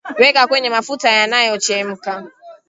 Weka 0.19 0.47
kwenye 0.47 0.69
mafuta 0.69 1.07
yanayochemka 1.17 2.11